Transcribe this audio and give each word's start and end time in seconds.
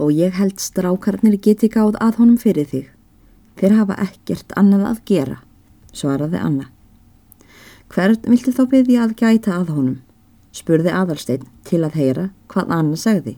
og 0.00 0.12
ég 0.16 0.32
held 0.40 0.60
strákarnir 0.62 1.36
geti 1.44 1.68
gáð 1.68 1.98
að 2.00 2.22
honum 2.22 2.38
fyrir 2.40 2.68
þig. 2.70 2.86
Þeir 3.60 3.76
hafa 3.76 3.96
ekkert 4.06 4.54
annað 4.56 4.86
að 4.88 5.02
gera, 5.10 5.36
svaraði 5.92 6.40
Anna. 6.40 6.70
Hvern 7.92 8.22
vilti 8.32 8.54
þá 8.56 8.62
byggja 8.70 9.04
að 9.04 9.16
gæta 9.20 9.58
að 9.58 9.74
honum? 9.76 9.98
spurði 10.56 10.90
aðalstein 10.90 11.44
til 11.68 11.84
að 11.86 11.98
heyra 12.00 12.24
hvað 12.50 12.72
Anna 12.74 12.96
segði. 12.98 13.36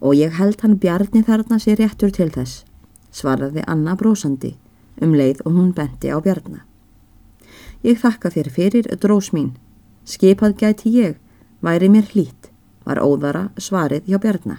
Og 0.00 0.14
ég 0.16 0.38
held 0.38 0.62
hann 0.62 0.78
bjarni 0.80 1.24
þarna 1.26 1.58
sér 1.60 1.82
réttur 1.82 2.14
til 2.14 2.30
þess, 2.32 2.62
svaraði 3.12 3.66
Anna 3.66 3.96
brósandi 3.98 4.54
um 5.02 5.14
leið 5.14 5.42
og 5.44 5.54
hún 5.54 5.74
benti 5.74 6.10
á 6.10 6.18
bjarna. 6.22 6.64
Ég 7.86 8.00
þakka 8.00 8.32
þér 8.34 8.48
fyrir 8.54 8.88
drós 9.02 9.30
mín, 9.34 9.52
skipað 10.04 10.56
gæti 10.62 10.94
ég, 10.96 11.18
væri 11.62 11.90
mér 11.90 12.08
hlít, 12.14 12.50
var 12.86 13.02
óðara 13.02 13.48
svarið 13.58 14.08
hjá 14.08 14.18
bjarna. 14.22 14.58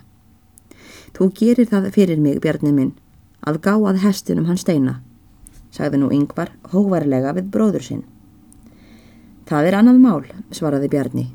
Þú 1.15 1.29
gerir 1.35 1.69
það 1.69 1.91
fyrir 1.95 2.19
mig, 2.21 2.39
Bjarni 2.41 2.71
minn, 2.73 2.93
að 3.41 3.61
gá 3.65 3.73
að 3.75 4.01
hestinum 4.03 4.47
hann 4.49 4.59
steina, 4.59 4.99
sagði 5.73 6.01
nú 6.01 6.09
yngvar 6.13 6.51
hóvarlega 6.71 7.33
við 7.37 7.51
bróður 7.53 7.85
sinn. 7.85 8.03
Það 9.49 9.67
er 9.67 9.77
annað 9.79 10.01
mál, 10.03 10.25
svaraði 10.53 10.89
Bjarni. 10.93 11.25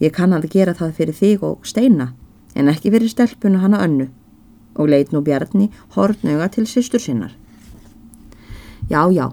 Ég 0.00 0.12
kann 0.16 0.32
að 0.36 0.48
gera 0.52 0.74
það 0.76 0.94
fyrir 1.00 1.18
þig 1.20 1.44
og 1.44 1.66
steina, 1.68 2.12
en 2.56 2.72
ekki 2.72 2.92
fyrir 2.92 3.12
stelpuna 3.12 3.60
hana 3.60 3.82
önnu, 3.84 4.08
og 4.76 4.88
leit 4.92 5.12
nú 5.12 5.22
Bjarni 5.24 5.70
hortnöga 5.96 6.48
til 6.52 6.64
sýstur 6.64 7.00
sinnar. 7.00 7.36
Já, 8.88 9.04
já, 9.12 9.32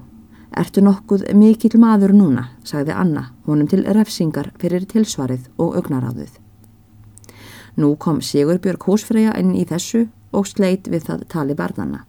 ertu 0.51 0.83
nokkuð 0.83 1.27
mikill 1.37 1.79
maður 1.79 2.15
núna, 2.17 2.49
sagði 2.63 2.95
Anna, 2.97 3.29
honum 3.45 3.67
til 3.67 3.85
refsingar 3.85 4.51
fyrir 4.59 4.87
tilsvarið 4.89 5.51
og 5.57 5.77
augnaráðuð. 5.79 6.42
Nú 7.75 7.95
kom 7.97 8.21
Sigurbjörg 8.21 8.85
húsfreyja 8.85 9.33
inn 9.39 9.55
í 9.57 9.65
þessu 9.65 10.07
og 10.31 10.47
sleit 10.49 10.89
við 10.89 11.07
það 11.09 11.25
tali 11.29 11.55
barnanna. 11.57 12.03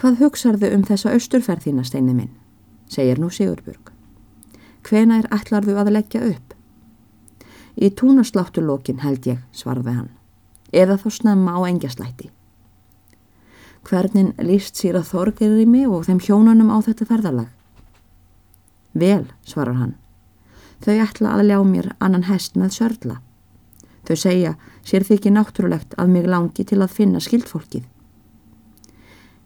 Hvað 0.00 0.20
hugsaðu 0.20 0.70
um 0.74 0.84
þessa 0.88 1.12
austurferðina, 1.16 1.84
steini 1.84 2.14
minn? 2.16 2.34
segir 2.90 3.20
nú 3.20 3.30
Sigurbjörg. 3.30 3.92
Hvena 4.82 5.20
er 5.20 5.28
ætlarðu 5.34 5.76
að 5.78 5.92
leggja 5.94 6.22
upp? 6.26 6.54
Í 7.78 7.90
túnasláttulokin 7.96 9.00
held 9.04 9.28
ég, 9.28 9.38
svarði 9.54 9.94
hann, 9.94 10.10
eða 10.72 10.98
þá 10.98 11.08
snemma 11.16 11.54
á 11.56 11.60
engjaslætti. 11.68 12.30
Hvernig 13.86 14.34
líst 14.44 14.76
sér 14.76 14.98
að 14.98 15.08
þorgir 15.12 15.56
í 15.62 15.66
mig 15.68 15.88
og 15.88 16.04
þeim 16.08 16.20
hjónunum 16.20 16.72
á 16.74 16.78
þetta 16.84 17.06
ferðarlag? 17.08 17.48
Vel, 18.92 19.30
svarar 19.46 19.78
hann, 19.78 19.94
þau 20.82 20.96
ætla 21.06 21.36
að 21.36 21.46
ljá 21.48 21.58
mér 21.64 21.92
annan 22.00 22.26
hest 22.28 22.58
með 22.58 22.74
sörla. 22.80 23.20
Þau 24.10 24.16
segja, 24.18 24.56
sér 24.82 25.04
þykir 25.06 25.30
náttúrulegt 25.36 25.92
að 25.94 26.08
mig 26.10 26.24
langi 26.26 26.64
til 26.66 26.80
að 26.82 26.96
finna 26.96 27.20
skildfólkið. 27.22 27.84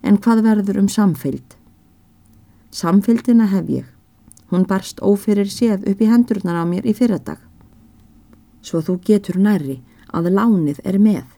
En 0.01 0.17
hvað 0.25 0.41
verður 0.47 0.79
um 0.81 0.89
samfylgd? 0.89 1.59
Samfylgdina 2.73 3.51
hef 3.53 3.69
ég. 3.69 3.85
Hún 4.49 4.65
barst 4.65 5.03
ófyrir 5.05 5.53
séð 5.53 5.85
upp 5.91 6.01
í 6.01 6.09
hendurnar 6.09 6.57
á 6.57 6.65
mér 6.65 6.89
í 6.89 6.97
fyrradag. 6.97 7.37
Svo 8.65 8.81
þú 8.81 8.97
getur 9.05 9.37
nærri 9.37 9.83
að 10.09 10.33
lánið 10.33 10.81
er 10.81 10.97
með, 10.97 11.29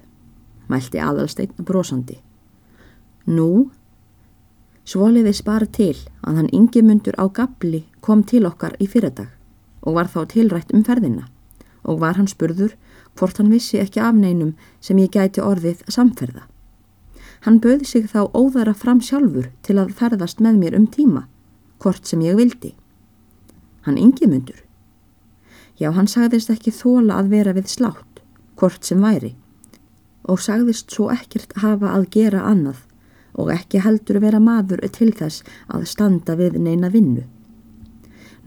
mælti 0.70 1.02
aðalsteinn 1.02 1.66
brosandi. 1.66 2.20
Nú, 3.27 3.72
svoliðis 4.86 5.42
bara 5.42 5.66
til 5.66 5.96
að 6.22 6.44
hann 6.44 6.55
yngi 6.55 6.86
mundur 6.86 7.18
á 7.18 7.27
gabli 7.27 7.88
kom 7.98 8.22
til 8.22 8.46
okkar 8.46 8.78
í 8.78 8.86
fyrradag 8.86 9.34
og 9.83 9.98
var 9.98 10.14
þá 10.14 10.20
tilrætt 10.30 10.70
um 10.70 10.86
ferðina 10.86 11.27
og 11.83 11.98
var 11.98 12.22
hann 12.22 12.30
spurður 12.30 12.78
hvort 13.17 13.41
hann 13.41 13.53
vissi 13.53 13.81
ekki 13.83 14.00
af 14.03 14.14
neinum 14.14 14.55
sem 14.81 14.98
ég 15.00 15.12
gæti 15.12 15.42
orðið 15.42 15.83
samferða. 15.92 16.47
Hann 17.45 17.61
böði 17.62 17.86
sig 17.86 18.08
þá 18.11 18.27
óðara 18.34 18.75
fram 18.75 19.00
sjálfur 19.05 19.50
til 19.62 19.78
að 19.78 19.95
ferðast 19.98 20.41
með 20.42 20.61
mér 20.63 20.77
um 20.79 20.86
tíma, 20.86 21.27
hvort 21.83 22.07
sem 22.08 22.23
ég 22.24 22.39
vildi. 22.39 22.73
Hann 23.86 24.01
yngi 24.01 24.27
mundur. 24.27 24.63
Já, 25.77 25.92
hann 25.92 26.08
sagðist 26.08 26.51
ekki 26.51 26.73
þóla 26.73 27.20
að 27.20 27.33
vera 27.35 27.52
við 27.57 27.68
slátt, 27.70 28.23
hvort 28.57 28.85
sem 28.85 29.02
væri, 29.05 29.35
og 30.24 30.40
sagðist 30.40 30.90
svo 30.90 31.11
ekkert 31.13 31.52
hafa 31.63 31.92
að 31.92 32.08
gera 32.17 32.42
annað 32.48 32.83
og 33.36 33.52
ekki 33.52 33.83
heldur 33.85 34.19
vera 34.24 34.40
maður 34.40 34.80
til 34.96 35.11
þess 35.14 35.45
að 35.69 35.85
standa 35.90 36.36
við 36.39 36.57
neina 36.57 36.89
vinnu. 36.92 37.27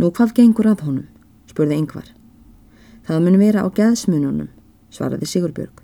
Nú 0.01 0.09
hvað 0.15 0.33
gengur 0.39 0.71
að 0.71 0.85
honum, 0.87 1.09
spurði 1.49 1.77
yngvar. 1.83 2.07
Það 3.05 3.25
mun 3.25 3.39
vera 3.41 3.65
á 3.65 3.67
geðsmununum, 3.69 4.49
svaraði 4.93 5.29
Sigurbjörg. 5.29 5.81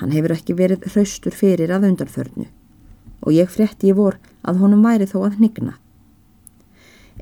Hann 0.00 0.12
hefur 0.14 0.34
ekki 0.34 0.56
verið 0.58 0.86
hraustur 0.90 1.34
fyrir 1.36 1.72
að 1.74 1.88
undanförnu 1.90 2.48
og 3.24 3.32
ég 3.32 3.48
frétti 3.48 3.88
í 3.88 3.96
vor 3.96 4.18
að 4.44 4.60
honum 4.60 4.82
væri 4.84 5.06
þó 5.08 5.22
að 5.24 5.38
hnigna. 5.38 5.76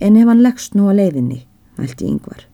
En 0.02 0.16
ef 0.18 0.26
hann 0.26 0.42
leggst 0.42 0.74
nú 0.74 0.88
að 0.90 0.98
leiðinni, 0.98 1.42
mælti 1.78 2.08
yngvar. 2.08 2.46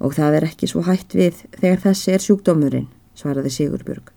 Og 0.00 0.16
það 0.16 0.36
er 0.36 0.48
ekki 0.50 0.68
svo 0.68 0.82
hætt 0.84 1.16
við 1.16 1.44
þegar 1.54 1.80
þessi 1.86 2.12
er 2.12 2.24
sjúkdómurinn, 2.24 2.90
svaraði 3.16 3.54
Sigurbjörg. 3.54 4.10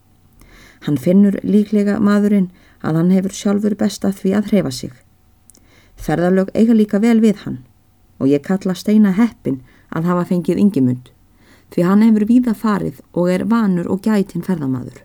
Hann 0.84 1.00
finnur 1.00 1.38
líklega 1.48 2.00
maðurinn 2.04 2.50
að 2.84 3.00
hann 3.00 3.16
hefur 3.16 3.38
sjálfur 3.38 3.78
best 3.80 4.04
að 4.04 4.20
því 4.20 4.36
að 4.36 4.52
hrefa 4.52 4.74
sig. 4.76 4.94
Ferðarlög 5.96 6.52
eiga 6.58 6.76
líka 6.76 7.00
vel 7.00 7.20
við 7.24 7.46
hann 7.46 7.62
og 8.20 8.28
ég 8.28 8.44
kalla 8.44 8.76
steina 8.76 9.14
heppin 9.16 9.62
að 9.96 10.10
hafa 10.10 10.28
fengið 10.34 10.60
yngimund 10.60 11.13
því 11.74 11.88
hann 11.88 12.06
hefur 12.06 12.28
víða 12.30 12.54
farið 12.54 13.02
og 13.18 13.32
er 13.34 13.46
vanur 13.50 13.90
og 13.90 14.04
gætinn 14.06 14.46
ferðamadur. 14.46 15.02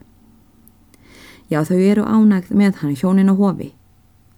Já, 1.49 1.63
þau 1.65 1.79
eru 1.81 2.05
ánægð 2.05 2.53
með 2.53 2.83
hann 2.83 2.97
hjónin 2.97 3.33
og 3.33 3.41
hofi 3.41 3.71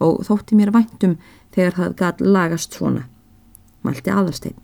og 0.01 0.23
þótti 0.29 0.57
mér 0.57 0.71
væntum 0.73 1.17
þegar 1.53 1.77
það 1.77 1.97
gæt 1.99 2.21
lagast 2.23 2.77
svona, 2.79 3.03
mælti 3.83 4.15
aðarstein. 4.15 4.55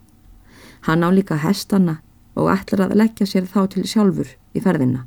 Hann 0.86 1.02
á 1.02 1.10
líka 1.10 1.40
hestana 1.42 1.98
og 2.38 2.52
ætlar 2.52 2.86
að 2.86 2.96
leggja 3.02 3.26
sér 3.26 3.50
þá 3.50 3.66
til 3.74 3.84
sjálfur 3.88 4.30
í 4.54 4.62
ferðina 4.62 5.02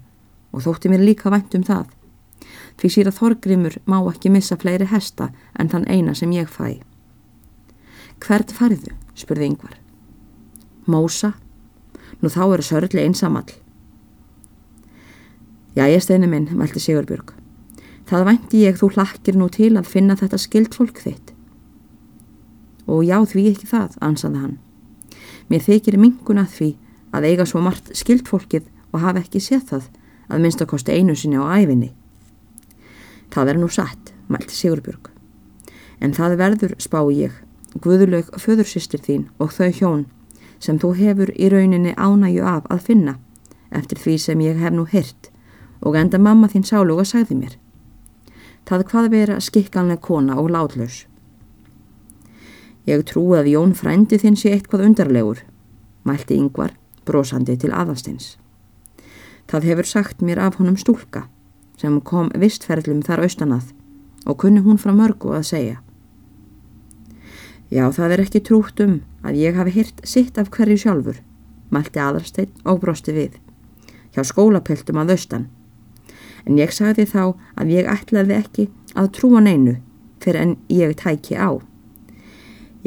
og 0.51 0.65
þótti 0.65 0.91
mér 0.91 1.05
líka 1.05 1.31
væntum 1.31 1.63
það. 1.63 1.87
Því 2.79 2.91
síra 2.91 3.11
Þorgrimur 3.15 3.75
má 3.87 3.99
ekki 4.11 4.31
missa 4.31 4.57
fleiri 4.59 4.87
hesta 4.91 5.29
en 5.59 5.71
þann 5.71 5.87
eina 5.87 6.15
sem 6.15 6.31
ég 6.35 6.49
fæ. 6.51 6.79
Hvert 8.19 8.51
færðu? 8.51 8.95
spurði 9.15 9.53
yngvar. 9.53 9.75
Mósa 10.87 11.33
Nú 12.19 12.31
þá 12.31 12.41
eru 12.45 12.65
sörli 12.65 13.03
einsamall. 13.03 13.51
Ég 15.79 16.01
steinu 16.03 16.27
minn, 16.27 16.49
velti 16.59 16.81
Sigurbjörg. 16.83 17.35
Það 18.09 18.25
vænti 18.25 18.63
ég 18.65 18.79
þú 18.79 18.89
hlakkir 18.95 19.37
nú 19.37 19.47
til 19.53 19.75
að 19.77 19.87
finna 19.87 20.17
þetta 20.17 20.39
skild 20.41 20.73
fólk 20.75 20.99
þitt. 20.99 21.31
Og 22.89 23.05
já, 23.05 23.19
því 23.21 23.45
ekki 23.51 23.69
það, 23.69 23.95
ansaði 24.01 24.41
hann. 24.41 24.57
Mér 25.49 25.63
þykir 25.63 25.99
mingun 26.01 26.41
að 26.41 26.55
því 26.57 26.69
að 27.15 27.27
eiga 27.29 27.45
svo 27.47 27.61
margt 27.63 27.93
skild 27.97 28.27
fólkið 28.27 28.67
og 28.91 29.03
hafa 29.05 29.21
ekki 29.21 29.41
séð 29.41 29.63
það 29.69 29.87
að 30.29 30.43
minnst 30.43 30.63
að 30.65 30.71
kosti 30.73 30.97
einu 30.97 31.15
sinni 31.15 31.39
á 31.39 31.45
æfinni. 31.53 31.93
Það 33.29 33.53
er 33.53 33.61
nú 33.61 33.69
satt, 33.69 34.11
mælti 34.27 34.57
Sigurbjörg. 34.57 35.11
En 36.01 36.13
það 36.17 36.37
verður, 36.41 36.75
spá 36.81 36.99
ég, 37.13 37.33
Guðulaug 37.77 38.33
föðursýstir 38.41 39.01
þín 39.05 39.27
og 39.37 39.53
þau 39.53 39.69
hjón 39.69 40.05
sem 40.59 40.79
þú 40.79 40.93
hefur 40.95 41.31
í 41.35 41.49
rauninni 41.51 41.95
ánægju 41.95 42.45
af 42.45 42.67
að 42.69 42.85
finna 42.89 43.15
eftir 43.71 43.99
því 44.01 44.15
sem 44.17 44.41
ég 44.43 44.59
hef 44.59 44.73
nú 44.73 44.85
hyrt 44.89 45.29
og 45.81 45.95
enda 45.95 46.19
mamma 46.19 46.49
þín 46.51 46.65
sáluga 46.67 47.05
sagði 47.07 47.37
mér. 47.39 47.53
Það 48.67 48.85
hvað 48.91 49.09
vera 49.13 49.39
skikkanlega 49.39 50.01
kona 50.03 50.35
og 50.41 50.51
látlaus. 50.53 51.05
Ég 52.89 53.05
trú 53.07 53.23
að 53.37 53.51
Jón 53.53 53.73
frændi 53.77 54.19
þinn 54.19 54.37
sé 54.37 54.51
eitthvað 54.53 54.87
undarlegur, 54.87 55.43
mælti 56.03 56.37
yngvar, 56.37 56.73
brosandi 57.05 57.55
til 57.57 57.71
aðalstins. 57.71 58.37
Það 59.49 59.67
hefur 59.71 59.89
sagt 59.89 60.21
mér 60.21 60.41
af 60.45 60.59
honum 60.59 60.77
stúlka 60.77 61.27
sem 61.79 62.01
kom 62.01 62.27
vistferðlum 62.35 63.01
þar 63.05 63.23
austanað 63.23 63.71
og 64.27 64.37
kunni 64.41 64.61
hún 64.65 64.77
frá 64.81 64.91
mörgu 64.93 65.31
að 65.33 65.47
segja. 65.53 65.77
Já, 67.69 67.85
það 67.93 68.13
er 68.15 68.23
ekki 68.23 68.41
trútt 68.41 68.81
um 68.81 68.95
að 69.21 69.37
ég 69.43 69.57
hafi 69.59 69.75
hirt 69.75 70.01
sitt 70.07 70.39
af 70.41 70.49
hverju 70.55 70.79
sjálfur, 70.81 71.19
mælti 71.69 72.01
aðarsteinn 72.01 72.53
og 72.65 72.79
brosti 72.81 73.13
við, 73.13 73.35
hjá 74.15 74.23
skólapeltum 74.25 74.97
að 74.97 75.13
austan. 75.13 75.45
En 76.49 76.57
ég 76.57 76.73
sagði 76.73 77.05
þá 77.11 77.35
að 77.59 77.73
ég 77.75 77.89
ætlaði 77.91 78.37
ekki 78.39 78.65
að 78.97 79.11
trúa 79.19 79.41
neinu 79.45 79.75
fyrir 80.23 80.41
en 80.41 80.55
ég 80.73 80.95
tæki 80.97 81.37
á. 81.37 81.61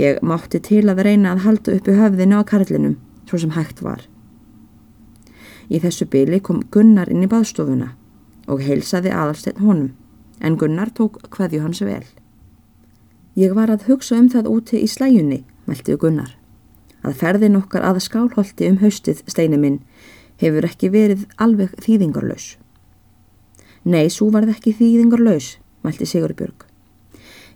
Ég 0.00 0.18
mátti 0.24 0.58
til 0.58 0.88
að 0.90 1.04
reyna 1.06 1.36
að 1.36 1.44
halda 1.46 1.76
uppi 1.76 1.94
höfðinu 1.94 2.40
á 2.40 2.48
karlinum, 2.48 2.96
svo 3.28 3.38
sem 3.38 3.54
hægt 3.54 3.84
var. 3.84 4.02
Í 5.70 5.78
þessu 5.78 6.08
byli 6.10 6.40
kom 6.42 6.64
Gunnar 6.74 7.12
inn 7.12 7.22
í 7.22 7.30
baðstofuna 7.30 7.92
og 8.50 8.64
heilsaði 8.66 9.12
aðarsteinn 9.14 9.62
honum, 9.62 9.92
en 10.42 10.58
Gunnar 10.58 10.90
tók 10.90 11.20
hvaðju 11.30 11.62
hans 11.62 11.84
vel. 11.86 12.02
Ég 13.34 13.54
var 13.56 13.70
að 13.72 13.86
hugsa 13.88 14.18
um 14.20 14.26
það 14.28 14.48
úti 14.52 14.80
í 14.84 14.88
slæjunni, 14.90 15.38
meldiðu 15.64 16.02
Gunnar. 16.02 16.34
Að 17.00 17.16
ferðin 17.22 17.56
okkar 17.56 17.86
að 17.88 18.02
skálholti 18.04 18.68
um 18.68 18.76
haustið, 18.82 19.22
steini 19.24 19.56
minn, 19.56 19.78
hefur 20.36 20.66
ekki 20.68 20.90
verið 20.92 21.24
alveg 21.40 21.72
þýðingarlaus. 21.80 22.56
Nei, 23.88 24.06
svo 24.12 24.28
varð 24.34 24.52
ekki 24.52 24.74
þýðingarlaus, 24.76 25.56
mælti 25.82 26.06
Sigurbjörg. 26.06 26.68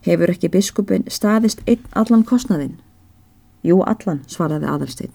Hefur 0.06 0.32
ekki 0.32 0.50
biskupin 0.54 1.04
staðist 1.12 1.60
einn 1.68 1.84
allan 1.92 2.24
kostnaðinn? 2.24 2.78
Jú, 3.66 3.82
allan, 3.84 4.24
svaraði 4.30 4.70
aðalsteinn. 4.72 5.14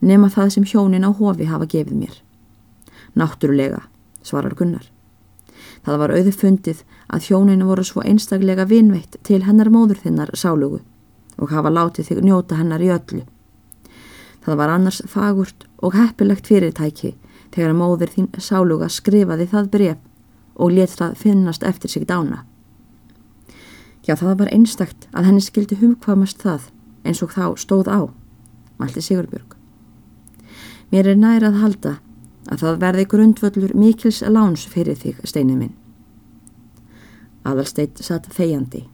Nema 0.00 0.30
það 0.30 0.54
sem 0.54 0.64
hjónin 0.68 1.06
á 1.06 1.10
hofi 1.10 1.50
hafa 1.50 1.66
gefið 1.66 2.04
mér. 2.04 2.16
Náttúrulega, 3.18 3.82
svarar 4.22 4.54
Gunnar. 4.54 4.86
Það 5.82 5.98
var 6.02 6.14
auði 6.14 6.32
fundið 6.32 6.82
að 7.12 7.28
hjóninu 7.28 7.66
voru 7.68 7.84
svo 7.84 8.04
einstaklega 8.06 8.66
vinveitt 8.70 9.18
til 9.26 9.42
hennar 9.46 9.70
móður 9.72 10.00
þinnar 10.04 10.32
sálugu 10.38 10.80
og 11.38 11.50
hafa 11.50 11.72
látið 11.72 12.08
þig 12.10 12.22
njóta 12.26 12.58
hennar 12.58 12.82
í 12.82 12.90
öllu. 12.92 13.24
Það 14.42 14.58
var 14.58 14.72
annars 14.74 15.02
fagurt 15.08 15.66
og 15.82 15.96
heppilegt 15.96 16.48
fyrirtæki 16.50 17.14
þegar 17.54 17.76
móður 17.78 18.12
þín 18.14 18.30
sáluga 18.38 18.88
skrifaði 18.90 19.48
það 19.50 19.70
bref 19.74 19.98
og 20.54 20.74
let 20.76 20.94
það 20.98 21.18
finnast 21.18 21.62
eftir 21.66 21.90
sig 21.90 22.06
dána. 22.08 22.44
Já, 24.02 24.16
það 24.18 24.38
var 24.40 24.52
einstakt 24.52 25.08
að 25.12 25.28
henni 25.30 25.42
skildi 25.44 25.78
humkvamast 25.78 26.42
það 26.42 26.70
eins 27.06 27.22
og 27.22 27.34
þá 27.34 27.44
stóð 27.58 27.90
á, 27.90 28.00
mælti 28.78 29.02
Sigurbjörg. 29.02 29.54
Mér 30.90 31.12
er 31.12 31.18
nær 31.18 31.46
að 31.46 31.60
halda 31.62 31.92
að 32.50 32.64
það 32.64 32.80
verði 32.82 33.04
grundvöllur 33.12 33.76
mikils 33.78 34.22
láns 34.26 34.64
fyrir 34.66 34.98
þig, 34.98 35.20
steinið 35.24 35.58
minn. 35.58 35.76
Aðalsteit 37.46 38.02
satt 38.02 38.28
þegjandi 38.34 38.84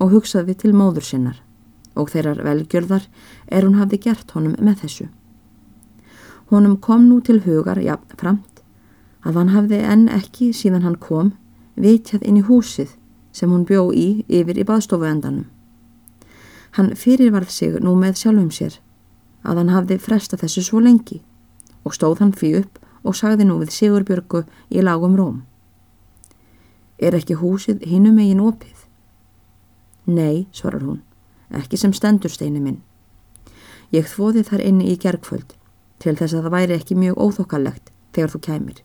og 0.00 0.12
hugsaði 0.12 0.56
til 0.58 0.72
móður 0.76 1.06
sinnar 1.06 1.42
og 1.96 2.08
þeirrar 2.12 2.40
velgjörðar 2.44 3.08
er 3.52 3.66
hún 3.66 3.76
hafði 3.80 4.00
gert 4.06 4.32
honum 4.36 4.56
með 4.58 4.84
þessu. 4.84 5.08
Honum 6.52 6.78
kom 6.80 7.06
nú 7.08 7.20
til 7.24 7.40
hugar, 7.44 7.80
já, 7.80 7.96
framt, 8.20 8.62
að 9.24 9.38
hann 9.40 9.52
hafði 9.52 9.80
enn 9.88 10.08
ekki 10.12 10.50
síðan 10.56 10.84
hann 10.86 10.98
kom 11.00 11.32
vitjað 11.80 12.24
inn 12.28 12.40
í 12.40 12.46
húsið 12.48 12.96
sem 13.32 13.52
hún 13.52 13.64
bjó 13.68 13.88
í 13.96 14.24
yfir 14.28 14.60
í 14.60 14.66
baðstofu 14.68 15.08
endanum. 15.08 15.46
Hann 16.76 16.94
fyrirvarð 16.96 17.52
sig 17.52 17.76
nú 17.80 17.94
með 17.96 18.20
sjálfum 18.20 18.50
sér 18.52 18.78
að 19.44 19.62
hann 19.62 19.72
hafði 19.72 19.98
fresta 20.00 20.38
þessu 20.40 20.64
svo 20.64 20.80
lengi 20.80 21.20
og 21.84 21.96
stóð 21.96 22.22
hann 22.22 22.36
fyrir 22.36 22.64
upp 22.64 22.81
og 23.02 23.16
sagði 23.18 23.46
nú 23.48 23.58
við 23.62 23.72
Sigurbjörgu 23.76 24.44
í 24.70 24.84
lagum 24.84 25.16
róm. 25.18 25.42
Er 26.98 27.16
ekki 27.18 27.38
húsið 27.40 27.82
hinum 27.88 28.18
megin 28.18 28.42
opið? 28.42 28.86
Nei, 30.06 30.46
svarar 30.52 30.84
hún, 30.86 31.02
ekki 31.50 31.78
sem 31.78 31.94
stendur 31.94 32.30
steinu 32.30 32.62
minn. 32.62 32.80
Ég 33.92 34.08
þvoði 34.08 34.44
þar 34.48 34.62
inni 34.64 34.92
í 34.92 34.98
gergföld 34.98 35.56
til 36.02 36.16
þess 36.18 36.34
að 36.34 36.46
það 36.46 36.54
væri 36.56 36.76
ekki 36.78 36.98
mjög 36.98 37.18
óþokkalegt 37.22 37.92
þegar 38.14 38.32
þú 38.32 38.40
kæmir. 38.46 38.78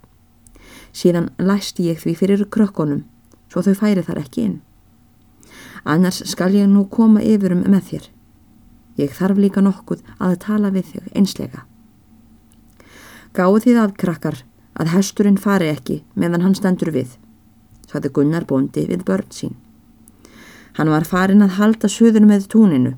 Síðan 0.93 1.31
læsti 1.37 1.87
ég 1.87 2.01
því 2.01 2.15
fyrir 2.17 2.45
krökkunum 2.51 3.05
svo 3.51 3.63
þau 3.63 3.75
færi 3.79 4.03
þar 4.03 4.21
ekki 4.23 4.43
inn. 4.47 4.57
Annars 5.87 6.23
skal 6.27 6.55
ég 6.55 6.67
nú 6.69 6.85
koma 6.91 7.23
yfirum 7.23 7.63
með 7.69 7.83
þér. 7.91 8.05
Ég 8.97 9.13
þarf 9.13 9.39
líka 9.39 9.63
nokkuð 9.63 10.03
að 10.19 10.39
tala 10.43 10.71
við 10.73 10.91
þig 10.91 11.09
einslega. 11.15 11.63
Gáðu 13.37 13.63
því 13.67 13.77
að 13.83 13.95
krakkar 14.01 14.41
að 14.77 14.93
hesturinn 14.95 15.37
fari 15.37 15.69
ekki 15.69 16.01
meðan 16.17 16.45
hann 16.45 16.57
stendur 16.57 16.89
við 16.95 17.17
saði 17.87 18.11
Gunnar 18.13 18.45
bóndi 18.47 18.85
við 18.87 19.05
börn 19.07 19.31
sín. 19.31 19.55
Hann 20.77 20.91
var 20.91 21.07
farin 21.07 21.45
að 21.45 21.57
halda 21.57 21.89
suður 21.89 22.27
með 22.27 22.49
túninu 22.53 22.95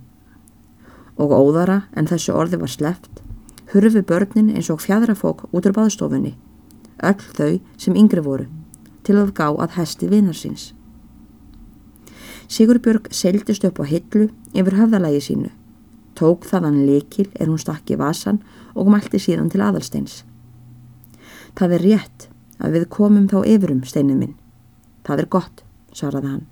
og 1.19 1.33
óðara 1.35 1.83
en 1.99 2.07
þessu 2.07 2.33
orði 2.35 2.59
var 2.61 2.71
sleft, 2.71 3.21
hurfi 3.73 4.01
börnin 4.01 4.53
eins 4.55 4.69
og 4.71 4.81
fjadrafók 4.83 5.45
út 5.51 5.67
úr 5.67 5.75
baðstofunni, 5.75 6.33
öll 7.03 7.23
þau 7.35 7.59
sem 7.77 7.95
yngri 7.99 8.23
voru, 8.23 8.47
til 9.03 9.17
að 9.19 9.33
gá 9.35 9.47
að 9.51 9.75
hesti 9.77 10.09
vinar 10.11 10.37
síns. 10.37 10.71
Sigurbjörg 12.49 13.11
seildist 13.13 13.67
upp 13.67 13.83
á 13.83 13.85
hillu 13.85 14.29
yfir 14.55 14.79
höfðalagi 14.79 15.21
sínu, 15.21 15.51
tók 16.15 16.47
þaðan 16.49 16.85
lekil 16.87 17.27
er 17.35 17.51
hún 17.51 17.61
stakk 17.61 17.91
í 17.91 17.99
vasan 17.99 18.41
og 18.73 18.89
mælti 18.89 19.21
síðan 19.21 19.51
til 19.51 19.61
aðalsteins. 19.61 20.23
Það 21.59 21.73
er 21.75 21.83
rétt 21.83 22.29
að 22.63 22.75
við 22.77 22.83
komum 22.95 23.25
þá 23.27 23.41
yfirum, 23.43 23.83
steinið 23.83 24.15
minn. 24.15 24.35
Það 25.03 25.23
er 25.23 25.29
gott, 25.35 25.63
svaraði 25.91 26.31
hann. 26.31 26.45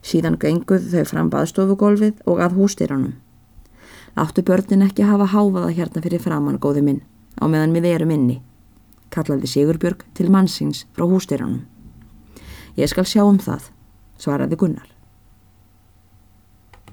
Síðan 0.00 0.38
genguð 0.40 0.86
þau 0.94 1.04
fram 1.10 1.28
baðstofugólfið 1.34 2.22
og 2.24 2.40
að 2.40 2.56
hústýranum. 2.56 3.14
Láttu 4.16 4.42
börnin 4.48 4.86
ekki 4.86 5.04
hafa 5.04 5.28
háfaða 5.34 5.74
hérna 5.76 6.02
fyrir 6.02 6.24
framann, 6.24 6.56
góði 6.56 6.86
minn, 6.86 7.02
á 7.36 7.44
meðan 7.44 7.76
við 7.76 7.90
erum 7.92 8.14
inni, 8.16 8.40
kallaði 9.12 9.52
Sigurbjörg 9.52 10.06
til 10.16 10.32
mannsins 10.32 10.86
frá 10.96 11.04
hústýranum. 11.04 11.66
Ég 12.80 12.88
skal 12.88 13.04
sjá 13.04 13.26
um 13.26 13.36
það, 13.42 13.68
svaraði 14.16 14.56
Gunnar. 14.56 14.97